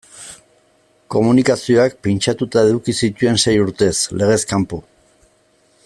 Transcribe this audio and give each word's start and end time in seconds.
Komunikazioak 1.15 1.99
pintxatuta 2.07 2.63
eduki 2.71 2.97
zituen 3.07 3.39
sei 3.45 3.55
urtez, 3.67 3.95
legez 4.23 4.41
kanpo. 4.55 4.83